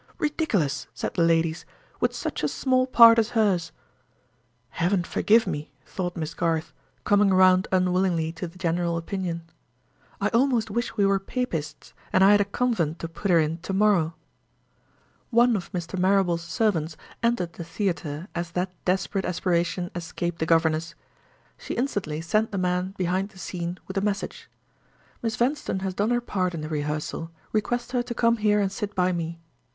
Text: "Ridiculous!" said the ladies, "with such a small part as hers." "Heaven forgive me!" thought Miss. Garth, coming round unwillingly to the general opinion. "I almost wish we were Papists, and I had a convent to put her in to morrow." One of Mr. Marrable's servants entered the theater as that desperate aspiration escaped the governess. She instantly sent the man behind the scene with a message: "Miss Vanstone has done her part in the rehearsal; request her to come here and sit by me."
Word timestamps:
"Ridiculous!" 0.17 0.87
said 0.95 1.13
the 1.13 1.21
ladies, 1.21 1.63
"with 1.99 2.15
such 2.15 2.41
a 2.41 2.47
small 2.47 2.87
part 2.87 3.19
as 3.19 3.29
hers." 3.37 3.71
"Heaven 4.69 5.03
forgive 5.03 5.45
me!" 5.45 5.69
thought 5.85 6.17
Miss. 6.17 6.33
Garth, 6.33 6.73
coming 7.03 7.31
round 7.31 7.67
unwillingly 7.71 8.31
to 8.31 8.47
the 8.47 8.57
general 8.57 8.97
opinion. 8.97 9.43
"I 10.19 10.29
almost 10.29 10.71
wish 10.71 10.97
we 10.97 11.05
were 11.05 11.19
Papists, 11.19 11.93
and 12.11 12.23
I 12.23 12.31
had 12.31 12.41
a 12.41 12.45
convent 12.45 12.97
to 12.97 13.07
put 13.07 13.29
her 13.29 13.37
in 13.39 13.59
to 13.59 13.73
morrow." 13.73 14.15
One 15.29 15.55
of 15.55 15.71
Mr. 15.71 15.99
Marrable's 15.99 16.41
servants 16.41 16.97
entered 17.21 17.53
the 17.53 17.63
theater 17.63 18.27
as 18.33 18.53
that 18.53 18.71
desperate 18.85 19.23
aspiration 19.23 19.91
escaped 19.93 20.39
the 20.39 20.47
governess. 20.47 20.95
She 21.59 21.75
instantly 21.75 22.21
sent 22.21 22.49
the 22.51 22.57
man 22.57 22.95
behind 22.97 23.29
the 23.29 23.37
scene 23.37 23.77
with 23.87 23.97
a 23.99 24.01
message: 24.01 24.49
"Miss 25.21 25.35
Vanstone 25.35 25.81
has 25.81 25.93
done 25.93 26.09
her 26.09 26.21
part 26.21 26.55
in 26.55 26.61
the 26.61 26.69
rehearsal; 26.69 27.29
request 27.51 27.91
her 27.91 28.01
to 28.01 28.15
come 28.15 28.37
here 28.37 28.59
and 28.59 28.71
sit 28.71 28.95
by 28.95 29.11
me." 29.11 29.39